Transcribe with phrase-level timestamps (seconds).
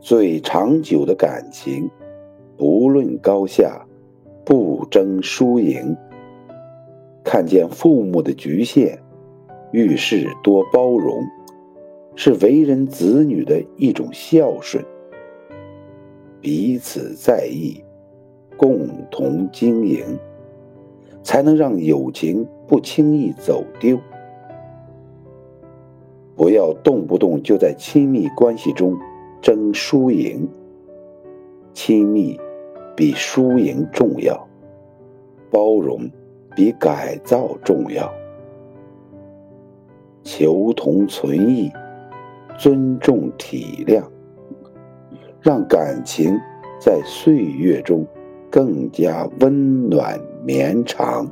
[0.00, 1.90] 最长久的感情，
[2.56, 3.86] 不论高下，
[4.46, 5.94] 不争输赢。
[7.22, 8.98] 看见父母的局限，
[9.72, 11.22] 遇事多包容，
[12.16, 14.82] 是为人子女的一种孝顺。
[16.40, 17.84] 彼此在意，
[18.56, 20.18] 共同经营，
[21.22, 24.00] 才能让友情不轻易走丢。
[26.34, 28.98] 不要动不动就在亲密关系中
[29.40, 30.48] 争输赢，
[31.72, 32.38] 亲密
[32.94, 34.48] 比输赢重要，
[35.50, 36.10] 包容
[36.54, 38.12] 比改造重要，
[40.22, 41.70] 求同存异，
[42.58, 44.02] 尊重体谅，
[45.40, 46.38] 让感情
[46.78, 48.06] 在岁月中
[48.50, 51.26] 更加温暖绵长。